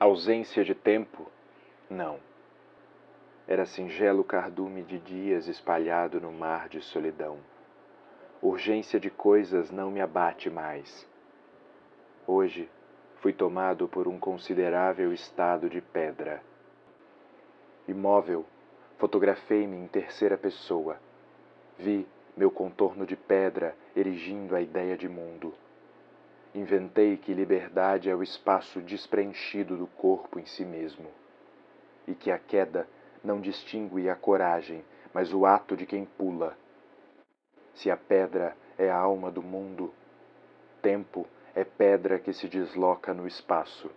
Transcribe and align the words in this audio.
Ausência 0.00 0.64
de 0.64 0.76
tempo? 0.76 1.26
Não. 1.90 2.20
Era 3.48 3.66
singelo 3.66 4.22
cardume 4.22 4.84
de 4.84 4.96
dias 5.00 5.48
espalhado 5.48 6.20
no 6.20 6.30
mar 6.30 6.68
de 6.68 6.80
solidão. 6.80 7.38
Urgência 8.40 9.00
de 9.00 9.10
coisas 9.10 9.72
não 9.72 9.90
me 9.90 10.00
abate 10.00 10.48
mais. 10.48 11.04
Hoje 12.28 12.70
fui 13.16 13.32
tomado 13.32 13.88
por 13.88 14.06
um 14.06 14.20
considerável 14.20 15.12
estado 15.12 15.68
de 15.68 15.80
pedra. 15.80 16.44
Imóvel, 17.88 18.46
fotografei-me 18.98 19.76
em 19.76 19.88
terceira 19.88 20.38
pessoa. 20.38 20.96
Vi 21.76 22.06
meu 22.36 22.52
contorno 22.52 23.04
de 23.04 23.16
pedra 23.16 23.74
erigindo 23.96 24.54
a 24.54 24.60
ideia 24.60 24.96
de 24.96 25.08
mundo. 25.08 25.52
Inventei 26.58 27.16
que 27.16 27.32
liberdade 27.32 28.10
é 28.10 28.14
o 28.16 28.20
espaço 28.20 28.80
despreenchido 28.80 29.76
do 29.76 29.86
corpo 29.86 30.40
em 30.40 30.44
si 30.44 30.64
mesmo, 30.64 31.08
e 32.04 32.16
que 32.16 32.32
a 32.32 32.38
queda 32.38 32.84
não 33.22 33.40
distingue 33.40 34.10
a 34.10 34.16
coragem, 34.16 34.84
mas 35.14 35.32
o 35.32 35.46
ato 35.46 35.76
de 35.76 35.86
quem 35.86 36.04
pula. 36.04 36.58
Se 37.74 37.92
a 37.92 37.96
pedra 37.96 38.56
é 38.76 38.90
a 38.90 38.96
alma 38.96 39.30
do 39.30 39.40
mundo, 39.40 39.94
tempo 40.82 41.28
é 41.54 41.62
pedra 41.62 42.18
que 42.18 42.32
se 42.32 42.48
desloca 42.48 43.14
no 43.14 43.24
espaço. 43.24 43.88